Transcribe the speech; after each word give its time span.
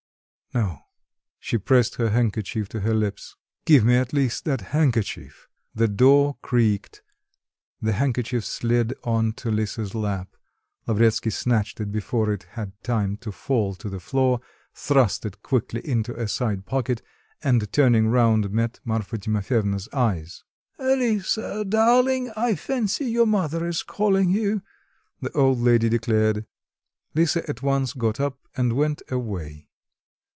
no." 0.53 0.81
She 1.39 1.57
pressed 1.57 1.95
her 1.95 2.09
handkerchief 2.09 2.67
to 2.69 2.81
her 2.81 2.93
lips. 2.93 3.37
"Give 3.65 3.85
me, 3.85 3.95
at 3.95 4.11
least, 4.11 4.43
that 4.43 4.59
handkerchief." 4.75 5.47
The 5.73 5.87
door 5.87 6.35
creaked... 6.41 7.01
the 7.81 7.93
handkerchief 7.93 8.43
slid 8.43 8.93
on 9.05 9.31
to 9.35 9.49
Lisa's 9.49 9.95
lap. 9.95 10.35
Lavretsky 10.87 11.29
snatched 11.29 11.79
it 11.79 11.89
before 11.89 12.33
it 12.33 12.43
had 12.51 12.73
time 12.83 13.15
to 13.21 13.31
fall 13.31 13.75
to 13.75 13.87
the 13.89 14.01
floor, 14.01 14.41
thrust 14.73 15.25
it 15.25 15.41
quickly 15.41 15.79
into 15.89 16.13
a 16.19 16.27
side 16.27 16.65
pocket, 16.65 17.01
and 17.41 17.71
turning 17.71 18.09
round 18.09 18.51
met 18.51 18.81
Marfa 18.83 19.17
Timofyevna's 19.17 19.87
eyes. 19.93 20.43
"Lisa, 20.79 21.63
darling, 21.63 22.29
I 22.35 22.55
fancy 22.55 23.05
your 23.05 23.25
mother 23.25 23.65
is 23.65 23.83
calling 23.83 24.31
you," 24.31 24.61
the 25.21 25.31
old 25.31 25.59
lady 25.59 25.87
declared. 25.87 26.45
Lisa 27.15 27.47
at 27.49 27.63
once 27.63 27.93
got 27.93 28.19
up 28.19 28.37
and 28.57 28.73
went 28.73 29.01
away. 29.09 29.69